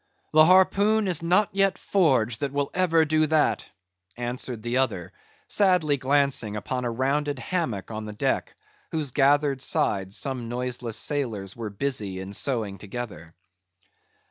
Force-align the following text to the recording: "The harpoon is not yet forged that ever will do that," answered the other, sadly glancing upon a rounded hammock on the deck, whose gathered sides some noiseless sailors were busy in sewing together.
"The 0.33 0.45
harpoon 0.45 1.07
is 1.07 1.21
not 1.21 1.49
yet 1.51 1.77
forged 1.77 2.39
that 2.39 2.55
ever 2.73 2.97
will 2.97 3.05
do 3.05 3.27
that," 3.27 3.69
answered 4.17 4.63
the 4.63 4.77
other, 4.77 5.13
sadly 5.47 5.97
glancing 5.97 6.55
upon 6.55 6.85
a 6.85 6.89
rounded 6.89 7.37
hammock 7.37 7.91
on 7.91 8.05
the 8.05 8.13
deck, 8.13 8.55
whose 8.91 9.11
gathered 9.11 9.61
sides 9.61 10.17
some 10.17 10.49
noiseless 10.49 10.97
sailors 10.97 11.55
were 11.55 11.69
busy 11.69 12.19
in 12.19 12.33
sewing 12.33 12.79
together. 12.79 13.35